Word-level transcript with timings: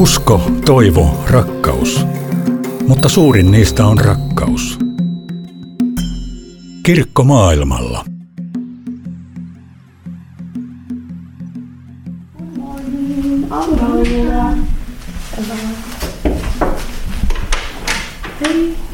Usko, 0.00 0.40
toivo, 0.66 1.24
rakkaus. 1.30 2.06
Mutta 2.88 3.08
suurin 3.08 3.50
niistä 3.50 3.86
on 3.86 3.98
rakkaus. 3.98 4.78
Kirkko 6.82 7.24
maailmalla. 7.24 8.04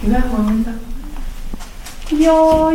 Hyvää 0.02 0.23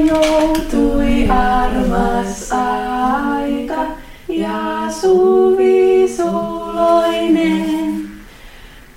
joutui 0.08 1.30
armas 1.30 2.52
aika 2.52 3.86
ja 4.27 4.91
suvi 5.02 6.08
suloinen. 6.18 7.70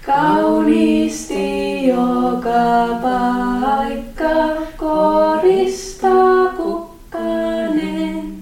Kauniisti 0.07 1.87
joka 1.87 2.87
paikka 3.03 4.35
koristaa 4.77 6.49
kukkanen. 6.57 8.35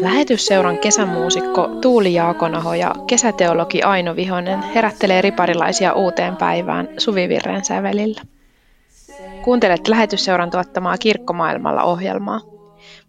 Lähetysseuran 0.00 0.78
kesämuusikko 0.78 1.68
Tuuli 1.82 2.14
Jaakonaho 2.14 2.74
ja 2.74 2.94
kesäteologi 3.06 3.82
Aino 3.82 4.16
Vihonen 4.16 4.62
herättelee 4.62 5.22
riparilaisia 5.22 5.92
uuteen 5.92 6.36
päivään 6.36 6.88
suvivirren 6.98 7.64
sävelillä. 7.64 8.20
Kuuntelet 9.42 9.88
lähetysseuran 9.88 10.50
tuottamaa 10.50 10.98
Kirkkomaailmalla 10.98 11.82
ohjelmaa. 11.82 12.40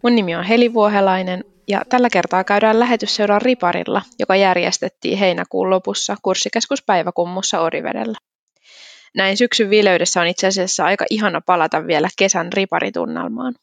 Mun 0.02 0.14
nimi 0.16 0.36
on 0.36 0.44
Heli 0.44 0.74
Vuohelainen 0.74 1.44
ja 1.68 1.82
tällä 1.88 2.10
kertaa 2.10 2.44
käydään 2.44 2.80
lähetysseuran 2.80 3.42
riparilla, 3.42 4.02
joka 4.18 4.36
järjestettiin 4.36 5.18
heinäkuun 5.18 5.70
lopussa 5.70 6.16
kurssikeskus 6.22 6.82
Päiväkummussa 6.82 7.60
Orivedellä. 7.60 8.18
Näin 9.14 9.36
syksyn 9.36 9.70
viileydessä 9.70 10.20
on 10.20 10.26
itse 10.26 10.46
asiassa 10.46 10.84
aika 10.84 11.04
ihana 11.10 11.40
palata 11.40 11.86
vielä 11.86 12.08
kesän 12.18 12.52
riparitunnelmaan. 12.52 13.54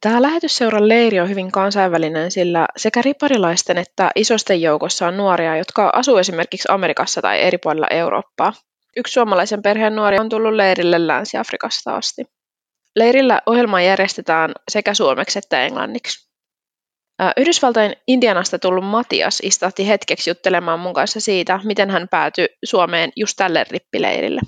Tämä 0.00 0.22
lähetysseuran 0.22 0.88
leiri 0.88 1.20
on 1.20 1.28
hyvin 1.28 1.52
kansainvälinen, 1.52 2.30
sillä 2.30 2.66
sekä 2.76 3.02
riparilaisten 3.02 3.78
että 3.78 4.10
isosten 4.14 4.62
joukossa 4.62 5.06
on 5.06 5.16
nuoria, 5.16 5.56
jotka 5.56 5.90
asuu 5.92 6.16
esimerkiksi 6.16 6.68
Amerikassa 6.70 7.22
tai 7.22 7.42
eri 7.42 7.58
puolilla 7.58 7.86
Eurooppaa. 7.90 8.52
Yksi 8.96 9.12
suomalaisen 9.12 9.62
perheen 9.62 9.96
nuori 9.96 10.18
on 10.18 10.28
tullut 10.28 10.54
leirille 10.54 11.06
Länsi-Afrikasta 11.06 11.96
asti. 11.96 12.24
Leirillä 12.96 13.40
ohjelma 13.46 13.80
järjestetään 13.80 14.52
sekä 14.70 14.94
suomeksi 14.94 15.38
että 15.38 15.62
englanniksi. 15.62 16.25
Yhdysvaltain 17.36 17.92
Indianasta 18.06 18.58
tullut 18.58 18.84
Matias 18.84 19.40
istahti 19.42 19.88
hetkeksi 19.88 20.30
juttelemaan 20.30 20.80
mun 20.80 20.94
kanssa 20.94 21.20
siitä, 21.20 21.60
miten 21.64 21.90
hän 21.90 22.08
päätyi 22.10 22.48
Suomeen 22.64 23.12
just 23.16 23.34
tälle 23.36 23.64
rippileirille. 23.70 24.40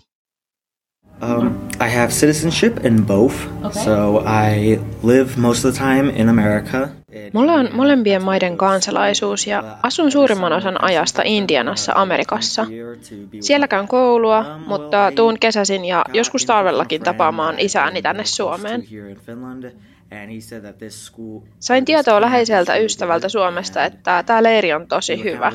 Um, 1.23 1.69
I 1.87 1.95
have 1.95 2.09
citizenship 2.09 2.85
in 2.85 3.07
both, 3.07 3.35
Okay. 3.65 3.85
so 3.85 4.23
I 4.51 4.81
live 5.03 5.31
most 5.37 5.65
of 5.65 5.75
the 5.75 5.85
time 5.85 6.13
in 6.17 6.29
America. 6.29 6.89
Mulla 7.33 7.53
on 7.53 7.69
molempien 7.73 8.25
maiden 8.25 8.57
kansalaisuus 8.57 9.47
ja 9.47 9.79
asun 9.83 10.13
suurimman 10.13 10.53
osan 10.53 10.85
ajasta 10.85 11.23
Indianassa 11.25 11.93
Amerikassa. 11.97 12.67
Siellä 13.41 13.69
käyn 13.69 13.89
koulua, 13.89 14.59
mutta 14.67 15.13
tuun 15.15 15.39
kesäisin 15.41 15.85
ja 15.85 16.05
joskus 16.13 16.45
talvellakin 16.47 17.03
tapaamaan 17.03 17.59
isääni 17.59 18.03
tänne 18.03 18.25
Suomeen. 18.25 18.85
Sain 21.61 21.85
tietoa 21.85 22.21
läheiseltä 22.21 22.77
ystävältä 22.77 23.29
Suomesta, 23.29 23.85
että 23.85 24.23
tämä 24.27 24.43
leiri 24.43 24.73
on 24.73 24.87
tosi 24.87 25.25
hyvä. 25.25 25.53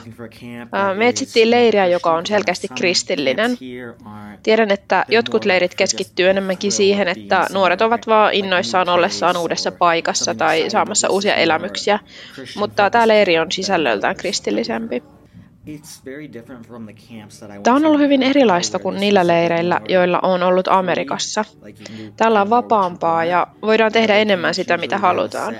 Me 0.95 1.07
etsittiin 1.07 1.51
leiriä, 1.51 1.85
joka 1.85 2.13
on 2.13 2.25
selkeästi 2.25 2.67
kristillinen. 2.67 3.57
Tiedän, 4.43 4.71
että 4.71 5.05
jotkut 5.07 5.45
leirit 5.45 5.75
keskittyy 5.75 6.29
enemmänkin 6.29 6.71
siihen, 6.71 7.07
että 7.07 7.47
nuoret 7.53 7.81
ovat 7.81 8.07
vaan 8.07 8.33
innoissaan 8.33 8.89
ollessaan 8.89 9.37
uudessa 9.37 9.71
paikassa 9.71 10.35
tai 10.35 10.69
saamassa 10.69 11.09
uusia 11.09 11.35
elämyksiä, 11.35 11.99
mutta 12.55 12.89
tämä 12.89 13.07
leiri 13.07 13.39
on 13.39 13.51
sisällöltään 13.51 14.15
kristillisempi. 14.15 15.03
Tämä 17.63 17.75
on 17.75 17.85
ollut 17.85 17.99
hyvin 17.99 18.23
erilaista 18.23 18.79
kuin 18.79 18.99
niillä 18.99 19.27
leireillä, 19.27 19.81
joilla 19.89 20.19
on 20.19 20.43
ollut 20.43 20.67
Amerikassa. 20.67 21.45
Täällä 22.17 22.41
on 22.41 22.49
vapaampaa 22.49 23.25
ja 23.25 23.47
voidaan 23.61 23.91
tehdä 23.91 24.15
enemmän 24.15 24.53
sitä, 24.53 24.77
mitä 24.77 24.97
halutaan. 24.97 25.55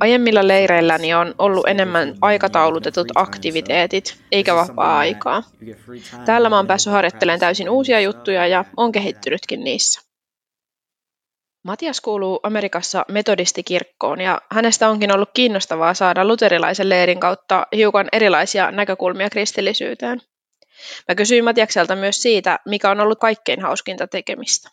Aiemmilla 0.00 0.48
leireilläni 0.48 1.14
on 1.14 1.34
ollut 1.38 1.66
enemmän 1.68 2.14
aikataulutetut 2.20 3.08
aktiviteetit, 3.14 4.16
eikä 4.32 4.54
vapaa-aikaa. 4.54 5.42
Täällä 6.24 6.48
mä 6.48 6.56
oon 6.56 6.66
päässyt 6.66 6.92
harjoittelemaan 6.92 7.40
täysin 7.40 7.70
uusia 7.70 8.00
juttuja 8.00 8.46
ja 8.46 8.64
on 8.76 8.92
kehittynytkin 8.92 9.64
niissä. 9.64 10.05
Matias 11.66 12.00
kuuluu 12.00 12.40
Amerikassa 12.42 13.04
metodistikirkkoon 13.08 14.20
ja 14.20 14.40
hänestä 14.52 14.88
onkin 14.88 15.14
ollut 15.14 15.30
kiinnostavaa 15.34 15.94
saada 15.94 16.24
luterilaisen 16.24 16.88
leirin 16.88 17.20
kautta 17.20 17.66
hiukan 17.76 18.08
erilaisia 18.12 18.70
näkökulmia 18.70 19.30
kristillisyyteen. 19.30 20.20
Mä 21.08 21.14
kysyin 21.14 21.44
Matiakselta 21.44 21.96
myös 21.96 22.22
siitä, 22.22 22.58
mikä 22.66 22.90
on 22.90 23.00
ollut 23.00 23.18
kaikkein 23.18 23.62
hauskinta 23.62 24.06
tekemistä. 24.06 24.70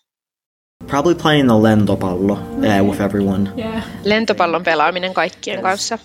Probably 0.87 1.15
playing 1.15 1.47
the 1.47 1.63
lentopallo 1.63 2.33
uh, 2.33 2.89
with 2.89 3.01
everyone. 3.01 3.49
Yeah. 3.57 3.83
Lentopallon 4.03 4.63
pelaaminen 4.63 5.13
kaikkien 5.13 5.61
kanssa. 5.61 5.99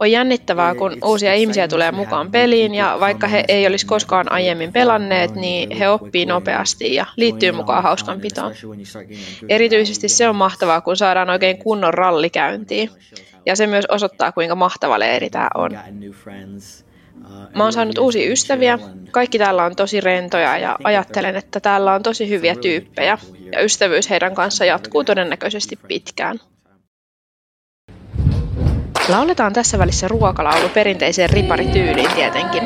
On 0.00 0.10
jännittävää, 0.10 0.74
kun 0.74 0.96
uusia 1.04 1.34
ihmisiä 1.34 1.68
tulee 1.68 1.92
mukaan 1.92 2.30
peliin 2.30 2.74
ja 2.74 2.96
vaikka 3.00 3.26
he 3.26 3.44
ei 3.48 3.66
olisi 3.66 3.86
koskaan 3.86 4.32
aiemmin 4.32 4.72
pelanneet, 4.72 5.34
niin 5.34 5.76
he 5.76 5.88
oppii 5.88 6.26
nopeasti 6.26 6.94
ja 6.94 7.06
liittyy 7.16 7.52
mukaan 7.52 7.82
hauskanpitoon. 7.82 8.52
Erityisesti 9.48 10.08
se 10.08 10.28
on 10.28 10.36
mahtavaa, 10.36 10.80
kun 10.80 10.96
saadaan 10.96 11.30
oikein 11.30 11.58
kunnon 11.58 11.94
ralli 11.94 12.30
käyntiin. 12.30 12.90
Ja 13.46 13.56
se 13.56 13.66
myös 13.66 13.86
osoittaa, 13.86 14.32
kuinka 14.32 14.54
mahtava 14.54 14.98
leiri 14.98 15.30
tämä 15.30 15.48
on. 15.54 15.70
Mä 17.54 17.62
oon 17.62 17.72
saanut 17.72 17.98
uusia 17.98 18.32
ystäviä. 18.32 18.78
Kaikki 19.10 19.38
täällä 19.38 19.64
on 19.64 19.76
tosi 19.76 20.00
rentoja 20.00 20.58
ja 20.58 20.76
ajattelen, 20.84 21.36
että 21.36 21.60
täällä 21.60 21.94
on 21.94 22.02
tosi 22.02 22.28
hyviä 22.28 22.54
tyyppejä. 22.56 23.18
Ja 23.52 23.62
ystävyys 23.62 24.10
heidän 24.10 24.34
kanssa 24.34 24.64
jatkuu 24.64 25.04
todennäköisesti 25.04 25.78
pitkään. 25.88 26.38
Lauletaan 29.08 29.52
tässä 29.52 29.78
välissä 29.78 30.08
ruokalaulu 30.08 30.68
perinteiseen 30.68 31.30
riparityyliin 31.30 32.10
tietenkin. 32.14 32.62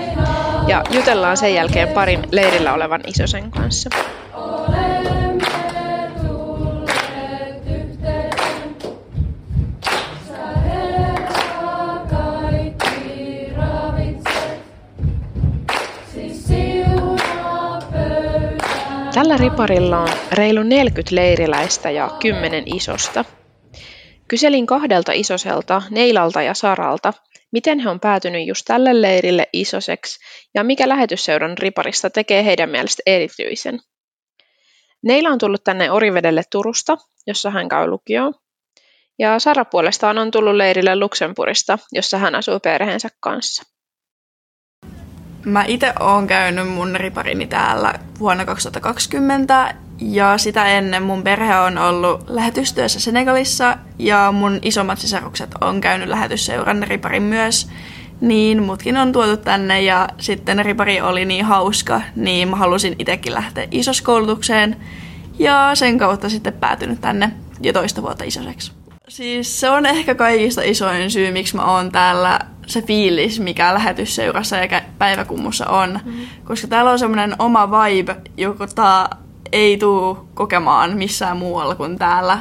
Ja 0.66 0.82
jutellaan 0.90 1.36
sen 1.36 1.54
jälkeen 1.54 1.88
parin 1.88 2.22
leirillä 2.30 2.74
olevan 2.74 3.00
isosen 3.06 3.50
kanssa. 3.50 3.90
Tällä 19.14 19.36
riparilla 19.36 19.98
on 19.98 20.08
reilu 20.32 20.62
40 20.62 21.14
leiriläistä 21.14 21.90
ja 21.90 22.10
10 22.20 22.62
isosta. 22.66 23.24
Kyselin 24.28 24.66
kahdelta 24.66 25.12
isoselta, 25.12 25.82
Neilalta 25.90 26.42
ja 26.42 26.54
Saralta, 26.54 27.12
miten 27.52 27.78
he 27.78 27.88
on 27.88 28.00
päätynyt 28.00 28.46
just 28.46 28.64
tälle 28.66 29.02
leirille 29.02 29.46
isoseksi 29.52 30.18
ja 30.54 30.64
mikä 30.64 30.88
lähetysseuran 30.88 31.58
riparista 31.58 32.10
tekee 32.10 32.44
heidän 32.44 32.70
mielestä 32.70 33.02
erityisen. 33.06 33.80
Neila 35.02 35.28
on 35.28 35.38
tullut 35.38 35.64
tänne 35.64 35.90
Orivedelle 35.90 36.42
Turusta, 36.50 36.96
jossa 37.26 37.50
hän 37.50 37.68
käy 37.68 37.86
lukioon. 37.86 38.34
Ja 39.18 39.38
Sara 39.38 39.64
puolestaan 39.64 40.18
on 40.18 40.30
tullut 40.30 40.54
leirille 40.54 40.96
Luxemburgista, 40.96 41.78
jossa 41.92 42.18
hän 42.18 42.34
asuu 42.34 42.60
perheensä 42.60 43.08
kanssa. 43.20 43.62
Mä 45.44 45.64
itse 45.64 45.92
oon 46.00 46.26
käynyt 46.26 46.68
mun 46.68 46.96
riparini 46.96 47.46
täällä 47.46 47.94
vuonna 48.18 48.44
2020 48.44 49.74
ja 50.00 50.38
sitä 50.38 50.66
ennen 50.66 51.02
mun 51.02 51.22
perhe 51.22 51.58
on 51.58 51.78
ollut 51.78 52.30
lähetystyössä 52.30 53.00
Senegalissa 53.00 53.78
ja 53.98 54.32
mun 54.32 54.58
isommat 54.62 54.98
sisarukset 54.98 55.50
on 55.60 55.80
käynyt 55.80 56.08
lähetysseuran 56.08 56.82
riparin 56.82 57.22
myös. 57.22 57.70
Niin 58.20 58.62
mutkin 58.62 58.96
on 58.96 59.12
tuotu 59.12 59.36
tänne 59.36 59.82
ja 59.82 60.08
sitten 60.18 60.64
ripari 60.64 61.00
oli 61.00 61.24
niin 61.24 61.44
hauska, 61.44 62.00
niin 62.16 62.48
mä 62.48 62.56
halusin 62.56 62.96
itsekin 62.98 63.34
lähteä 63.34 63.68
isoskoulutukseen 63.70 64.76
ja 65.38 65.70
sen 65.74 65.98
kautta 65.98 66.28
sitten 66.28 66.52
päätynyt 66.52 67.00
tänne 67.00 67.30
jo 67.60 67.72
toista 67.72 68.02
vuotta 68.02 68.24
isoseksi. 68.24 68.72
Siis 69.08 69.60
se 69.60 69.70
on 69.70 69.86
ehkä 69.86 70.14
kaikista 70.14 70.62
isoin 70.62 71.10
syy, 71.10 71.32
miksi 71.32 71.56
mä 71.56 71.64
oon 71.64 71.92
täällä 71.92 72.38
se 72.66 72.82
fiilis, 72.82 73.40
mikä 73.40 73.74
lähetysseurassa 73.74 74.56
ja 74.56 74.82
päiväkummussa 74.98 75.66
on. 75.66 76.00
Mm. 76.04 76.12
Koska 76.44 76.68
täällä 76.68 76.90
on 76.90 76.98
semmoinen 76.98 77.36
oma 77.38 77.70
vibe, 77.70 78.16
jota 78.36 79.08
ei 79.52 79.76
tuu 79.76 80.28
kokemaan 80.34 80.96
missään 80.96 81.36
muualla 81.36 81.74
kuin 81.74 81.98
täällä 81.98 82.38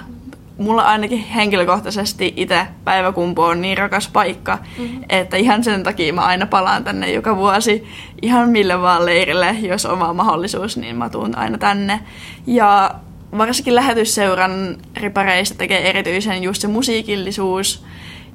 mulla 0.57 0.81
ainakin 0.81 1.19
henkilökohtaisesti 1.19 2.33
itse 2.35 2.67
Päiväkumpu 2.83 3.41
on 3.41 3.61
niin 3.61 3.77
rakas 3.77 4.09
paikka, 4.13 4.57
mm-hmm. 4.77 5.03
että 5.09 5.37
ihan 5.37 5.63
sen 5.63 5.83
takia 5.83 6.13
mä 6.13 6.21
aina 6.21 6.45
palaan 6.45 6.83
tänne 6.83 7.11
joka 7.11 7.35
vuosi 7.35 7.83
ihan 8.21 8.49
mille 8.49 8.81
vaan 8.81 9.05
leirille, 9.05 9.55
jos 9.61 9.85
on 9.85 9.99
vaan 9.99 10.15
mahdollisuus, 10.15 10.77
niin 10.77 10.95
mä 10.95 11.09
tuun 11.09 11.37
aina 11.37 11.57
tänne. 11.57 11.99
Ja 12.47 12.91
varsinkin 13.37 13.75
lähetysseuran 13.75 14.77
ripareista 14.95 15.57
tekee 15.57 15.89
erityisen 15.89 16.43
just 16.43 16.61
se 16.61 16.67
musiikillisuus 16.67 17.85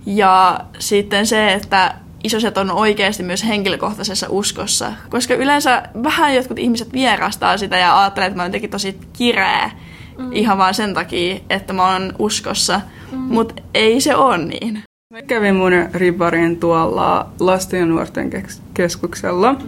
ja 0.06 0.60
sitten 0.78 1.26
se, 1.26 1.52
että 1.52 1.94
isoset 2.24 2.58
on 2.58 2.70
oikeasti 2.70 3.22
myös 3.22 3.44
henkilökohtaisessa 3.44 4.26
uskossa. 4.30 4.92
Koska 5.08 5.34
yleensä 5.34 5.82
vähän 6.02 6.34
jotkut 6.34 6.58
ihmiset 6.58 6.92
vierastaa 6.92 7.58
sitä 7.58 7.78
ja 7.78 8.00
ajattelee, 8.00 8.26
että 8.26 8.36
mä 8.36 8.42
oon 8.42 8.48
jotenkin 8.48 8.70
tosi 8.70 8.98
kireä 9.12 9.70
mm. 10.18 10.32
ihan 10.32 10.58
vaan 10.58 10.74
sen 10.74 10.94
takia, 10.94 11.36
että 11.50 11.72
mä 11.72 11.92
oon 11.92 12.12
uskossa. 12.18 12.80
Mm. 13.12 13.18
Mutta 13.18 13.54
ei 13.74 14.00
se 14.00 14.14
ole 14.14 14.38
niin. 14.38 14.82
Mä 15.12 15.22
kävin 15.22 15.56
mun 15.56 15.72
riparin 15.94 16.60
tuolla 16.60 17.30
lasten 17.40 17.80
ja 17.80 17.86
nuorten 17.86 18.30
keskuksella, 18.74 19.50
okay. 19.50 19.66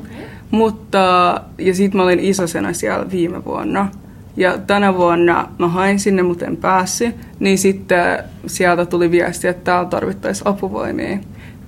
mutta, 0.51 1.41
ja 1.59 1.75
sit 1.75 1.95
mä 1.95 2.03
olin 2.03 2.21
isosena 2.21 2.73
siellä 2.73 3.11
viime 3.11 3.45
vuonna. 3.45 3.89
Ja 4.37 4.59
tänä 4.59 4.95
vuonna 4.97 5.49
mä 5.59 5.69
hain 5.69 6.01
sinne, 6.01 6.23
mutta 6.23 6.47
en 6.47 6.57
päässyt. 6.57 7.15
Niin 7.41 7.59
sitten 7.59 8.25
sieltä 8.47 8.87
tuli 8.87 9.11
viesti, 9.11 9.49
että 9.49 9.65
täällä 9.65 9.91
tarvittaisiin 9.91 10.49
apuvoimia. 10.49 11.19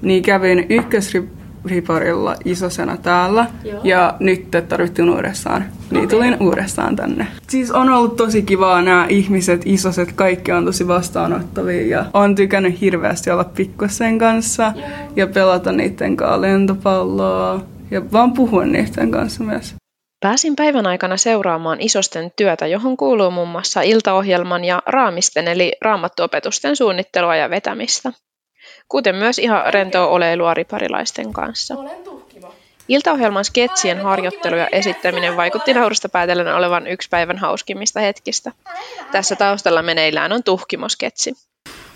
Niin 0.05 0.23
kävin 0.23 0.67
ykkösriparilla 0.69 2.35
isosena 2.45 2.97
täällä 2.97 3.47
Joo. 3.65 3.81
ja 3.85 4.17
nyt 4.21 4.51
tarvittiin 4.69 5.11
uudestaan. 5.11 5.65
Niin 5.91 6.05
okay. 6.05 6.19
tulin 6.19 6.37
uudestaan 6.41 6.97
tänne. 6.97 7.27
Siis 7.49 7.71
on 7.71 7.91
ollut 7.91 8.17
tosi 8.17 8.43
kivaa 8.43 8.83
nämä 8.83 9.06
ihmiset, 9.09 9.62
isoset, 9.65 10.12
kaikki 10.12 10.53
on 10.53 10.65
tosi 10.65 10.89
vastaanottavia 10.89 11.87
ja 11.87 12.05
on 12.15 12.35
tykännyt 12.35 12.81
hirveästi 12.81 13.31
olla 13.31 13.45
pikkusen 13.45 14.19
kanssa 14.19 14.73
Joo. 14.77 14.87
ja 15.17 15.27
pelata 15.27 15.73
niiden 15.73 16.17
kanssa 16.17 16.41
lentopalloa 16.41 17.61
ja 17.91 18.12
vaan 18.12 18.33
puhua 18.33 18.65
niiden 18.65 19.11
kanssa 19.11 19.45
myös. 19.45 19.75
Pääsin 20.21 20.56
päivän 20.56 20.87
aikana 20.87 21.17
seuraamaan 21.17 21.81
isosten 21.81 22.33
työtä, 22.37 22.67
johon 22.67 22.97
kuuluu 22.97 23.31
muun 23.31 23.49
muassa 23.49 23.83
iltaohjelman 23.83 24.65
ja 24.65 24.83
raamisten 24.87 25.49
eli 25.49 25.73
raamattuopetusten 25.81 26.77
suunnittelua 26.77 27.37
ja 27.37 27.51
vetämistä. 27.51 28.12
Kuten 28.88 29.16
myös 29.16 29.38
ihan 29.38 29.75
rentoa 29.75 30.06
oleilua 30.06 30.54
riparilaisten 30.54 31.32
kanssa. 31.32 31.75
Iltaohjelman 32.88 33.44
sketsien 33.44 34.00
harjoittelu 34.00 34.56
ja 34.56 34.69
esittäminen 34.72 35.36
vaikutti 35.36 35.75
naurusta 35.75 36.08
päätellen 36.08 36.54
olevan 36.54 36.86
yksi 36.86 37.08
päivän 37.08 37.38
hauskimmista 37.38 38.00
hetkistä. 38.00 38.52
Tässä 39.12 39.36
taustalla 39.36 39.82
meneillään 39.82 40.32
on 40.32 40.42
tuhkimosketsi. 40.42 41.34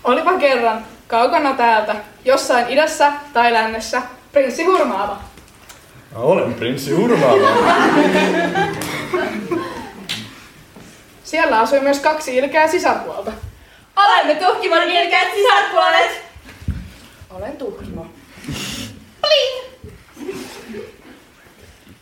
Olipa 0.03 0.33
kerran 0.33 0.85
kaukana 1.07 1.53
täältä, 1.53 1.95
jossain 2.25 2.69
idässä 2.69 3.11
tai 3.33 3.53
lännessä, 3.53 4.01
prinssi 4.31 4.63
hurmaava. 4.63 5.17
Mä 6.11 6.19
olen 6.19 6.53
prinssi 6.53 6.91
Hurmaava. 6.91 7.47
Siellä 11.23 11.59
asui 11.59 11.79
myös 11.79 11.99
kaksi 11.99 12.37
ilkeää 12.37 12.67
sisarpuolta. 12.67 13.31
Olemme 13.95 14.35
Tuhkimon 14.35 14.83
ilkeät 14.83 15.27
sisarpuolet. 15.35 16.28
Olen 17.39 17.57
Tuhkimo. 17.57 18.05
Pling! 19.21 19.63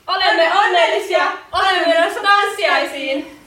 Olemme 0.07 0.53
onnellisia. 0.53 1.31
Olemme 1.51 1.87
menossa 1.87 2.19
tanssiaisiin. 2.21 3.39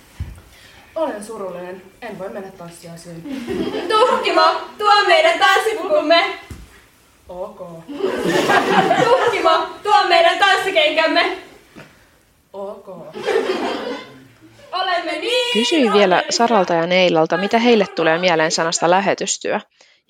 Olen 0.95 1.25
surullinen. 1.25 1.83
En 2.03 2.19
voi 2.19 2.29
mennä 2.29 2.51
tanssiaisiin. 2.51 3.47
Tuhkimo, 3.93 4.43
tuo 4.79 5.05
meidän 5.07 5.39
tanssipukumme. 5.39 6.25
Ok. 7.29 7.59
Tuhkimo, 9.05 9.67
tuo 9.83 10.05
meidän 10.09 10.39
tanssikenkämme. 10.39 11.39
Ok. 12.53 12.89
Olemme 14.73 15.13
niin 15.13 15.53
Kysyin 15.53 15.93
vielä 15.93 16.23
Saralta 16.31 16.75
ja 16.75 16.87
Neilalta, 16.87 17.37
mitä 17.37 17.59
heille 17.59 17.87
tulee 17.87 18.19
mieleen 18.19 18.51
sanasta 18.51 18.91
lähetystyö, 18.91 19.61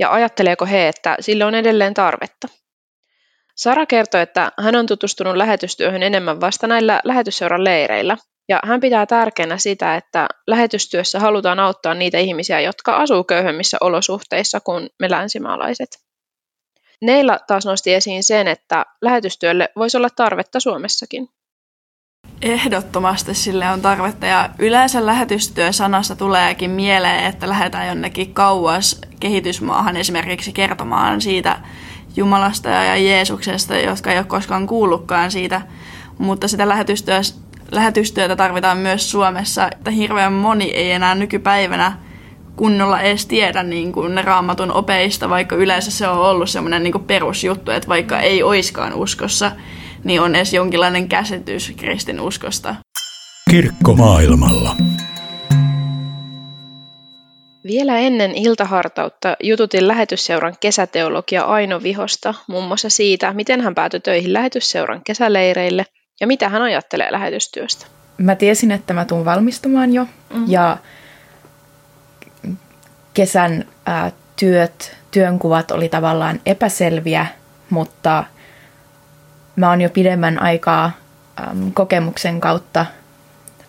ja 0.01 0.13
ajatteleeko 0.13 0.67
he, 0.67 0.89
että 0.89 1.17
sille 1.21 1.45
on 1.45 1.55
edelleen 1.55 1.95
tarvetta. 1.95 2.49
Sara 3.57 3.87
kertoi, 3.87 4.21
että 4.21 4.53
hän 4.61 4.77
on 4.77 4.87
tutustunut 4.87 5.37
lähetystyöhön 5.37 6.03
enemmän 6.03 6.41
vasta 6.41 6.67
näillä 6.67 7.01
lähetysseuran 7.05 7.65
leireillä, 7.65 8.17
ja 8.49 8.61
hän 8.65 8.81
pitää 8.81 9.07
tärkeänä 9.07 9.59
sitä, 9.59 9.97
että 9.97 10.29
lähetystyössä 10.47 11.21
halutaan 11.21 11.61
auttaa 11.61 11.95
niitä 11.95 12.19
ihmisiä, 12.19 12.61
jotka 12.61 12.97
asuu 12.97 13.25
köyhemmissä 13.25 13.77
olosuhteissa 13.81 14.61
kuin 14.61 14.91
me 14.99 15.11
länsimaalaiset. 15.11 15.89
Neila 17.03 17.39
taas 17.47 17.67
nosti 17.67 17.95
esiin 17.95 18.23
sen, 18.23 18.49
että 18.49 18.87
lähetystyölle 19.03 19.69
voisi 19.77 19.97
olla 19.97 20.11
tarvetta 20.17 20.61
Suomessakin. 20.61 21.29
Ehdottomasti 22.43 23.35
sille 23.35 23.71
on 23.71 23.83
tarvetta 23.83 24.27
ja 24.27 24.49
yleensä 24.59 25.07
lähetystyö-sanasta 25.07 26.17
tuleekin 26.17 26.71
mieleen, 26.71 27.25
että 27.25 27.49
lähdetään 27.49 27.89
jonnekin 27.89 28.35
kauas 28.35 29.01
kehitysmaahan 29.21 29.97
esimerkiksi 29.97 30.53
kertomaan 30.53 31.21
siitä 31.21 31.59
Jumalasta 32.17 32.69
ja 32.69 32.97
Jeesuksesta, 32.97 33.77
jotka 33.79 34.13
ei 34.13 34.19
ole 34.19 34.25
koskaan 34.27 34.67
kuullutkaan 34.67 35.31
siitä. 35.31 35.63
Mutta 36.19 36.49
sitä 36.49 36.69
lähetystyö, 36.69 37.21
lähetystyötä 37.73 38.37
tarvitaan 38.37 38.79
myös 38.79 39.11
Suomessa, 39.11 39.69
että 39.73 39.91
hirveän 39.91 40.33
moni 40.33 40.65
ei 40.65 40.93
enää 40.93 41.15
nykypäivänä 41.15 41.93
kunnolla 42.57 43.01
edes 43.01 43.27
tiedä 43.27 43.63
niin 43.63 43.93
kuin 43.93 44.25
raamatun 44.25 44.73
opeista, 44.73 45.31
vaikka 45.31 45.57
yleensä 45.57 45.91
se 45.91 46.09
on 46.09 46.19
ollut 46.19 46.51
semmoinen 46.51 46.83
niin 46.83 47.05
perusjuttu, 47.07 47.71
että 47.71 47.89
vaikka 47.89 48.21
ei 48.21 48.43
oiskaan 48.43 48.95
uskossa, 48.95 49.53
niin 50.05 50.21
on 50.21 50.35
edes 50.35 50.53
jonkinlainen 50.53 51.09
käsitys 51.09 51.73
kristin 51.77 52.21
uskosta. 52.21 52.75
Kirkko 53.51 53.95
maailmalla. 53.95 54.77
Vielä 57.65 57.99
ennen 57.99 58.35
iltahartautta 58.35 59.37
jututin 59.43 59.89
lähetysseuran 59.89 60.57
kesäteologia 60.61 61.43
Aino 61.43 61.83
Vihosta 61.83 62.35
muun 62.47 62.65
muassa 62.65 62.91
siitä, 62.91 63.33
miten 63.33 63.61
hän 63.61 63.75
päätyi 63.75 64.01
töihin 64.01 64.33
lähetysseuran 64.33 65.01
kesäleireille 65.05 65.87
ja 66.21 66.27
mitä 66.27 66.49
hän 66.49 66.63
ajattelee 66.63 67.13
lähetystyöstä. 67.13 67.87
Mä 68.19 68.35
tiesin, 68.35 68.71
että 68.71 68.93
mä 68.93 69.05
tuun 69.05 69.25
valmistumaan 69.25 69.95
jo 69.95 70.05
mm-hmm. 70.05 70.45
ja 70.49 70.77
kesän 73.15 73.65
ää, 73.87 74.13
työt, 74.37 74.97
työnkuvat 75.11 75.71
oli 75.71 75.89
tavallaan 75.89 76.41
epäselviä, 76.47 77.27
mutta 77.71 78.25
mä 79.61 79.69
oon 79.71 79.81
jo 79.81 79.91
pidemmän 79.91 80.43
aikaa 80.43 80.93
äm, 81.41 81.73
kokemuksen 81.73 82.41
kautta 82.41 82.87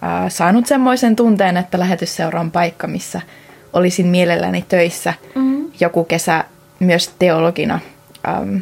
ää, 0.02 0.30
saanut 0.30 0.66
semmoisen 0.66 1.16
tunteen, 1.16 1.58
että 1.58 1.80
lähetysseura 1.80 2.40
on 2.40 2.52
paikka, 2.52 2.88
missä 2.88 3.22
olisin 3.74 4.08
mielelläni 4.08 4.66
töissä 4.70 5.14
mm-hmm. 5.36 5.72
joku 5.80 6.04
kesä 6.04 6.44
myös 6.80 7.14
teologina, 7.20 7.80
äm, 8.28 8.62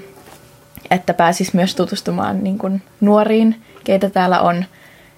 että 0.91 1.13
pääsis 1.13 1.53
myös 1.53 1.75
tutustumaan 1.75 2.43
niin 2.43 2.57
kuin 2.57 2.81
nuoriin, 3.01 3.61
keitä 3.83 4.09
täällä 4.09 4.39
on, 4.39 4.65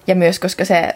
ja 0.06 0.14
myös 0.14 0.38
koska 0.38 0.64
se 0.64 0.94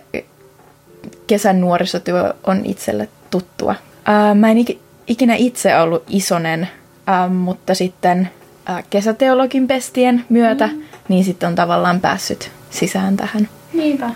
kesän 1.27 1.61
nuorisotyö 1.61 2.35
on 2.45 2.61
itselle 2.65 3.09
tuttua. 3.31 3.75
Ää, 4.05 4.35
mä 4.35 4.51
en 4.51 4.65
ikinä 5.07 5.35
itse 5.35 5.79
ollut 5.79 6.05
isonen, 6.09 6.69
ää, 7.07 7.29
mutta 7.29 7.75
sitten 7.75 8.31
ää, 8.67 8.83
kesäteologin 8.91 9.67
pestien 9.67 10.25
myötä, 10.29 10.67
mm. 10.67 10.83
Niin 11.09 11.25
sitten 11.25 11.47
on 11.47 11.55
tavallaan 11.55 12.01
päässyt 12.01 12.51
sisään 12.71 13.17
tähän. 13.17 13.49
Niinpä. 13.73 14.11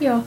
Joo. 0.00 0.18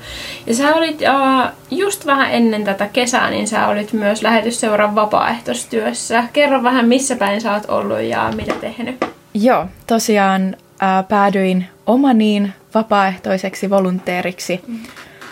Ja 0.48 0.55
sä 0.55 0.75
olit 0.75 1.00
uh, 1.01 1.51
just 1.72 2.05
vähän 2.05 2.32
ennen 2.32 2.63
tätä 2.63 2.88
kesää, 2.88 3.29
niin 3.29 3.48
sä 3.48 3.67
olit 3.67 3.94
myös 3.94 4.22
lähetysseuran 4.22 4.96
vapaaehtoistyössä. 4.96 6.24
Kerro 6.34 6.63
vähän, 6.63 6.88
missä 6.88 7.15
päin 7.15 7.41
sä 7.41 7.53
oot 7.53 7.65
ollut 7.67 8.01
ja 8.01 8.34
mitä 8.36 8.53
tehnyt. 8.53 9.05
Joo, 9.34 9.65
tosiaan 9.88 10.55
uh, 10.60 11.08
päädyin 11.08 11.65
omaniin 11.86 12.53
vapaaehtoiseksi 12.74 13.70
volunteeriksi 13.70 14.62
mm. 14.67 14.79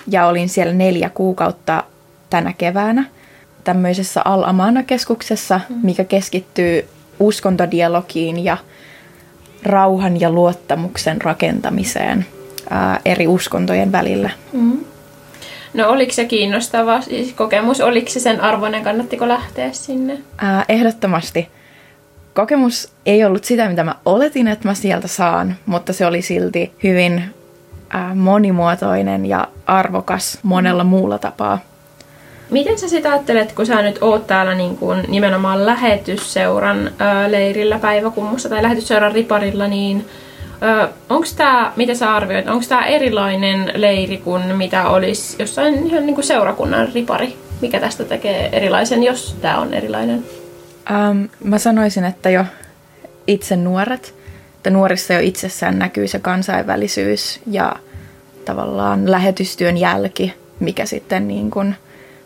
ja 0.08 0.28
olin 0.28 0.50
siellä 0.50 0.74
neljä 0.74 1.10
kuukautta 1.10 1.84
tänä 2.30 2.54
keväänä 2.54 3.06
tämmöisessä 3.64 4.22
Al-Amana-keskuksessa, 4.26 5.60
mm. 5.70 5.76
mikä 5.84 6.04
keskittyy 6.04 6.90
uskontodialogiin 7.20 8.44
ja 8.44 8.58
rauhan 9.66 10.22
ja 10.22 10.32
luottamuksen 10.32 11.22
rakentamiseen 11.22 12.26
ää, 12.70 13.00
eri 13.06 13.28
uskontojen 13.28 13.92
välillä. 13.92 14.30
Mm. 14.54 14.80
No 15.74 15.90
oliko 15.90 16.14
se 16.14 16.26
kiinnostava 16.26 17.02
siis 17.02 17.34
kokemus? 17.34 17.82
Oliko 17.82 18.10
se 18.10 18.20
sen 18.20 18.42
arvoinen? 18.42 18.84
Kannattiko 18.84 19.28
lähteä 19.28 19.72
sinne? 19.72 20.18
Ää, 20.38 20.66
ehdottomasti. 20.70 21.48
Kokemus 22.34 22.92
ei 23.06 23.26
ollut 23.26 23.44
sitä, 23.44 23.70
mitä 23.70 23.84
mä 23.84 23.96
oletin, 24.06 24.48
että 24.48 24.68
mä 24.68 24.74
sieltä 24.74 25.08
saan, 25.08 25.56
mutta 25.66 25.94
se 25.94 26.06
oli 26.06 26.22
silti 26.22 26.72
hyvin 26.84 27.24
ää, 27.90 28.16
monimuotoinen 28.16 29.26
ja 29.26 29.48
arvokas 29.66 30.40
monella 30.44 30.84
muulla 30.84 31.20
tapaa. 31.20 31.60
Miten 32.54 32.80
sä 32.80 32.88
sitä 32.88 33.12
ajattelet, 33.12 33.52
kun 33.52 33.66
sä 33.66 33.82
nyt 33.82 33.98
oot 34.02 34.28
täällä 34.28 34.56
niin 34.56 34.78
kuin 34.78 35.06
nimenomaan 35.08 35.66
lähetysseuran 35.66 36.88
ö, 36.88 37.32
leirillä 37.32 37.80
päiväkummussa 37.80 38.50
tai 38.50 38.64
lähetysseuran 38.64 39.12
riparilla, 39.12 39.68
niin 39.68 40.06
onko 41.10 41.28
tämä, 41.38 41.72
mitä 41.76 41.96
sä 41.96 42.16
arvioit, 42.16 42.48
onko 42.48 42.66
tämä 42.70 42.86
erilainen 42.86 43.72
leiri 43.76 44.18
kuin 44.18 44.56
mitä 44.56 44.90
olisi 44.90 45.36
jossain 45.40 45.88
ihan 45.88 46.06
niin 46.06 46.16
kuin 46.16 46.26
seurakunnan 46.26 46.90
ripari? 46.94 47.38
Mikä 47.62 47.80
tästä 47.80 48.04
tekee 48.04 48.50
erilaisen, 48.52 49.04
jos 49.04 49.36
tämä 49.42 49.60
on 49.60 49.74
erilainen? 49.74 50.26
Ähm, 50.92 51.24
mä 51.44 51.58
sanoisin, 51.58 52.04
että 52.04 52.30
jo 52.30 52.46
itse 53.28 53.56
nuoret, 53.56 54.16
että 54.56 54.70
nuorissa 54.70 55.14
jo 55.14 55.20
itsessään 55.20 55.80
näkyy 55.80 56.08
se 56.08 56.20
kansainvälisyys 56.20 57.40
ja 57.48 57.76
tavallaan 58.46 59.12
lähetystyön 59.12 59.78
jälki, 59.78 60.34
mikä 60.60 60.86
sitten 60.86 61.28
niin 61.28 61.52
kuin 61.52 61.76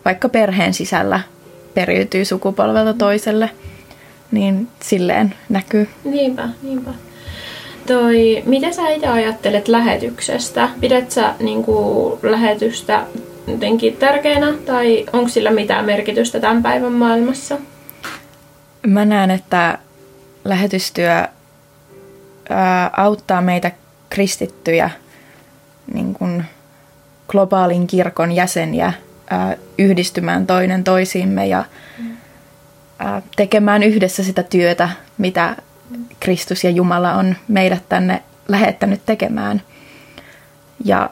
vaikka 0.07 0.29
perheen 0.29 0.73
sisällä 0.73 1.19
periytyy 1.73 2.25
sukupolvelta 2.25 2.93
toiselle, 2.93 3.49
niin 4.31 4.67
silleen 4.81 5.33
näkyy. 5.49 5.89
Niinpä, 6.03 6.49
niinpä. 6.61 6.91
Toi, 7.87 8.43
mitä 8.45 8.71
sä 8.71 8.89
itse 8.89 9.07
ajattelet 9.07 9.67
lähetyksestä? 9.67 10.69
Pidät 10.79 11.11
sä 11.11 11.33
niin 11.39 11.63
kuin, 11.63 12.19
lähetystä 12.23 13.05
jotenkin 13.47 13.97
tärkeänä 13.97 14.53
tai 14.65 15.05
onko 15.13 15.29
sillä 15.29 15.51
mitään 15.51 15.85
merkitystä 15.85 16.39
tämän 16.39 16.63
päivän 16.63 16.93
maailmassa? 16.93 17.57
Mä 18.87 19.05
näen, 19.05 19.31
että 19.31 19.77
lähetystyö 20.45 21.27
ää, 22.49 22.89
auttaa 22.97 23.41
meitä 23.41 23.71
kristittyjä 24.09 24.89
niin 25.93 26.13
kuin 26.13 26.45
globaalin 27.27 27.87
kirkon 27.87 28.31
jäseniä 28.31 28.93
ää, 29.29 29.57
yhdistymään 29.77 30.47
toinen 30.47 30.83
toisiimme 30.83 31.47
ja 31.47 31.65
ää, 32.99 33.21
tekemään 33.35 33.83
yhdessä 33.83 34.23
sitä 34.23 34.43
työtä, 34.43 34.89
mitä 35.17 35.55
Kristus 36.19 36.63
ja 36.63 36.69
Jumala 36.69 37.13
on 37.13 37.35
meidät 37.47 37.83
tänne 37.89 38.23
lähettänyt 38.47 39.01
tekemään. 39.05 39.61
Ja 40.85 41.09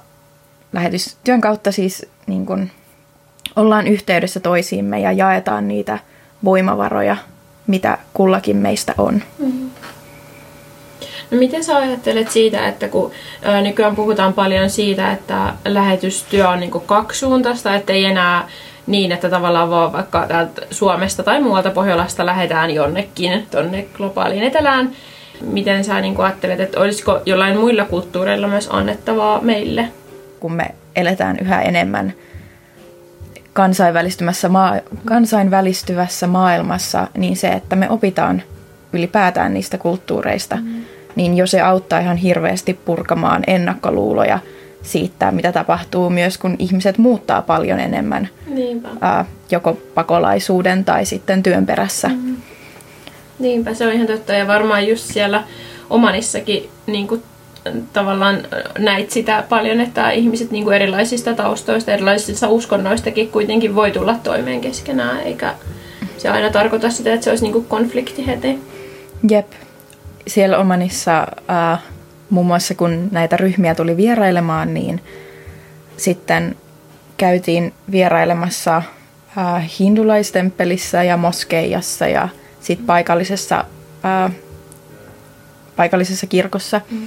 lähetystyön 0.74 1.42
kautta 1.42 1.72
siis 1.72 2.06
niin 2.28 2.46
kun, 2.46 2.70
ollaan 3.56 3.88
yhteydessä 3.88 4.40
toisiimme 4.40 5.00
ja 5.00 5.12
jaetaan 5.12 5.68
niitä 5.68 6.00
voimavaroja, 6.44 7.18
mitä 7.68 7.98
kullakin 8.14 8.58
meistä 8.58 8.94
on. 8.98 9.14
Mm-hmm. 9.14 9.70
No 11.32 11.38
miten 11.38 11.64
sä 11.64 11.78
ajattelet 11.78 12.32
siitä, 12.32 12.68
että 12.68 12.88
kun 12.88 13.12
nykyään 13.62 13.96
puhutaan 13.96 14.34
paljon 14.34 14.70
siitä, 14.70 15.12
että 15.12 15.54
lähetystyö 15.66 16.50
on 16.50 16.60
niin 16.60 16.72
kaksisuuntaista, 16.86 17.76
että 17.76 17.94
ei 17.94 18.06
enää 18.06 18.48
niin, 18.88 19.12
että 19.12 19.30
tavallaan 19.30 19.70
vaan 19.70 19.94
vaikka 19.94 20.26
täältä 20.28 20.62
Suomesta 20.72 21.24
tai 21.24 21.42
muualta 21.42 21.70
Pohjolasta 21.70 22.26
lähdetään 22.26 22.72
jonnekin 22.72 23.48
tonne 23.52 23.88
globaaliin 23.94 24.44
etelään. 24.44 24.92
Miten 25.42 25.84
sä 25.84 26.02
niin 26.02 26.20
ajattelet, 26.20 26.60
että 26.60 26.80
olisiko 26.80 27.20
jollain 27.26 27.58
muilla 27.60 27.86
kulttuureilla 27.86 28.48
myös 28.48 28.70
annettavaa 28.72 29.42
meille? 29.42 29.88
Kun 30.40 30.54
me 30.54 30.66
eletään 30.96 31.38
yhä 31.42 31.62
enemmän 31.62 32.14
kansainvälistymässä 33.54 34.50
maa, 34.50 34.76
kansainvälistyvässä 35.06 36.28
maailmassa, 36.28 37.08
niin 37.18 37.38
se, 37.38 37.48
että 37.48 37.76
me 37.76 37.90
opitaan 37.90 38.44
ylipäätään 38.94 39.54
niistä 39.54 39.78
kulttuureista, 39.78 40.56
mm. 40.56 40.75
Niin 41.16 41.38
jo 41.38 41.48
se 41.48 41.62
auttaa 41.62 42.00
ihan 42.00 42.18
hirveästi 42.18 42.74
purkamaan 42.74 43.44
ennakkoluuloja– 43.48 44.40
siitä, 44.86 45.32
mitä 45.32 45.52
tapahtuu 45.52 46.10
myös, 46.10 46.38
kun 46.38 46.56
ihmiset 46.60 46.98
muuttaa 46.98 47.42
paljon 47.42 47.80
enemmän 47.80 48.30
Niinpä. 48.48 48.90
Ää, 49.02 49.26
joko 49.52 49.78
pakolaisuuden 49.94 50.86
tai 50.86 51.06
sitten 51.06 51.44
työn 51.44 51.66
perässä. 51.66 52.08
Mm. 52.08 52.36
Niinpä, 53.40 53.74
se 53.74 53.88
on 53.88 53.94
ihan 53.94 54.08
totta. 54.08 54.34
Ja 54.34 54.48
varmaan 54.48 54.88
just 54.88 55.04
siellä 55.04 55.44
omanissakin 55.90 56.70
niin 56.88 57.08
kuin, 57.08 57.24
tavallaan 57.94 58.38
näit 58.78 59.12
sitä 59.12 59.44
paljon, 59.50 59.82
että 59.82 60.12
ihmiset 60.12 60.52
niin 60.52 60.64
kuin 60.64 60.76
erilaisista 60.76 61.34
taustoista, 61.34 61.92
erilaisista 61.92 62.50
uskonnoistakin 62.50 63.30
kuitenkin 63.30 63.76
voi 63.76 63.92
tulla 63.92 64.16
toimeen 64.24 64.62
keskenään, 64.62 65.20
eikä 65.20 65.54
se 66.18 66.30
aina 66.30 66.50
tarkoita 66.50 66.90
sitä, 66.90 67.14
että 67.14 67.24
se 67.24 67.30
olisi 67.30 67.44
niin 67.44 67.54
kuin 67.54 67.66
konflikti 67.66 68.28
heti. 68.28 68.60
Jep. 69.30 69.48
Siellä 70.28 70.58
Omanissa 70.58 71.28
äh, 71.50 71.80
muun 72.30 72.46
muassa 72.46 72.76
kun 72.76 73.08
näitä 73.12 73.38
ryhmiä 73.38 73.76
tuli 73.76 73.98
vierailemaan, 73.98 74.74
niin 74.74 75.04
sitten 75.98 76.56
käytiin 77.18 77.74
vierailemassa 77.92 78.78
äh, 79.38 79.70
hindulaistemppelissä 79.80 81.04
ja 81.04 81.18
moskeijassa 81.18 82.08
ja 82.08 82.30
sitten 82.60 82.88
paikallisessa, 82.88 83.66
äh, 84.06 84.32
paikallisessa 85.76 86.28
kirkossa, 86.28 86.82
mm. 86.92 87.06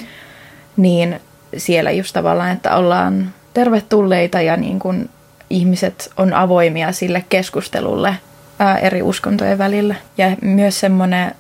niin 0.76 1.20
siellä 1.56 1.90
just 1.90 2.12
tavallaan, 2.12 2.50
että 2.50 2.76
ollaan 2.76 3.34
tervetulleita 3.54 4.40
ja 4.40 4.56
niin 4.56 4.78
kun 4.78 5.08
ihmiset 5.50 6.10
on 6.16 6.34
avoimia 6.34 6.92
sille 6.92 7.24
keskustelulle 7.28 8.16
ää, 8.58 8.78
eri 8.78 9.02
uskontojen 9.02 9.58
välillä. 9.58 9.94
Ja 10.18 10.36
myös 10.42 10.80
semmoinen 10.80 11.34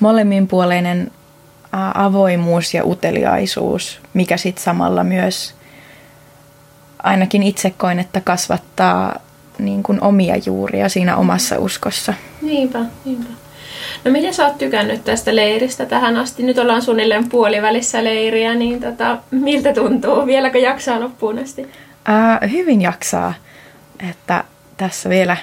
molemminpuoleinen 0.00 1.10
avoimuus 1.94 2.74
ja 2.74 2.84
uteliaisuus, 2.84 4.00
mikä 4.14 4.36
sitten 4.36 4.64
samalla 4.64 5.04
myös 5.04 5.54
ainakin 7.02 7.42
itse 7.42 7.70
koin, 7.70 7.98
että 7.98 8.20
kasvattaa 8.20 9.20
niin 9.58 9.82
kuin 9.82 10.02
omia 10.02 10.36
juuria 10.46 10.88
siinä 10.88 11.16
omassa 11.16 11.58
uskossa. 11.58 12.14
Niinpä, 12.42 12.78
niinpä. 13.04 13.30
No 14.04 14.10
miten 14.10 14.34
sä 14.34 14.46
oot 14.46 14.58
tykännyt 14.58 15.04
tästä 15.04 15.36
leiristä 15.36 15.86
tähän 15.86 16.16
asti? 16.16 16.42
Nyt 16.42 16.58
ollaan 16.58 16.82
suunnilleen 16.82 17.28
puolivälissä 17.28 18.04
leiriä, 18.04 18.54
niin 18.54 18.80
tota, 18.80 19.18
miltä 19.30 19.72
tuntuu? 19.72 20.26
Vieläkö 20.26 20.58
jaksaa 20.58 21.00
loppuun 21.00 21.38
asti? 21.38 21.68
Ää, 22.04 22.40
hyvin 22.52 22.82
jaksaa. 22.82 23.34
Että 24.10 24.44
tässä 24.76 25.08
vielä 25.08 25.36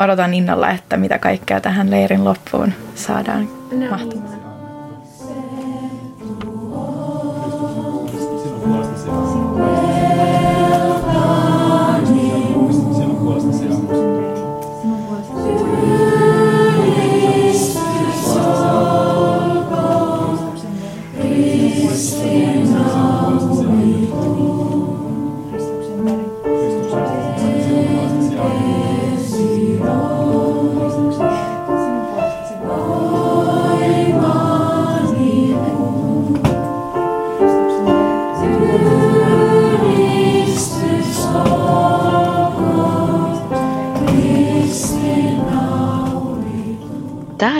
odotan 0.00 0.34
innolla, 0.34 0.70
että 0.70 0.96
mitä 0.96 1.18
kaikkea 1.18 1.60
tähän 1.60 1.90
leirin 1.90 2.24
loppuun 2.24 2.72
saadaan 2.94 3.63
no. 3.80 3.90
mahtumaan. 3.90 4.40
Tämä 4.40 4.43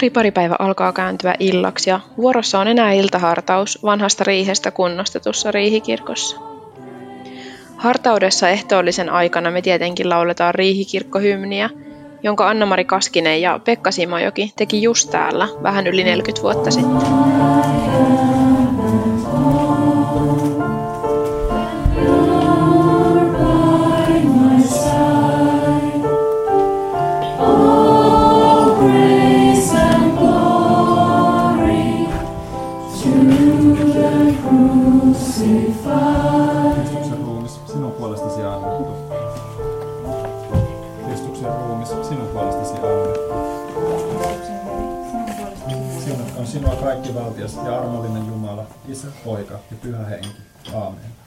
riparipäivä 0.04 0.56
alkaa 0.58 0.92
kääntyä 0.92 1.34
illaksi 1.38 1.90
ja 1.90 2.00
vuorossa 2.16 2.60
on 2.60 2.68
enää 2.68 2.92
iltahartaus 2.92 3.78
vanhasta 3.82 4.24
riihestä 4.24 4.70
kunnostetussa 4.70 5.50
riihikirkossa. 5.50 6.36
Hartaudessa 7.76 8.48
ehtoollisen 8.48 9.10
aikana 9.10 9.50
me 9.50 9.62
tietenkin 9.62 10.08
lauletaan 10.08 10.54
riihikirkkohymniä, 10.54 11.70
jonka 12.22 12.48
Anna-Mari 12.48 12.84
Kaskinen 12.84 13.42
ja 13.42 13.60
Pekka 13.64 13.90
Simojoki 13.90 14.52
teki 14.56 14.82
just 14.82 15.10
täällä 15.10 15.48
vähän 15.62 15.86
yli 15.86 16.04
40 16.04 16.42
vuotta 16.42 16.70
sitten. 16.70 17.63
Sinua 46.54 46.76
kaikki 46.76 47.14
valtias 47.14 47.56
ja 47.56 47.78
armollinen 47.78 48.26
Jumala, 48.26 48.66
Isä, 48.88 49.06
Poika 49.24 49.54
ja 49.54 49.76
Pyhä 49.82 50.04
Henki. 50.04 50.28
Aamen. 50.74 51.23